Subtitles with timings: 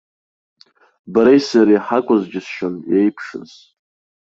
[1.13, 3.51] Бареи сареи ҳакәыз џьысшьон еиԥшыз.